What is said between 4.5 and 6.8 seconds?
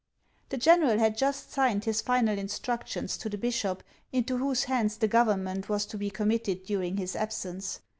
hands the government was to be com mitted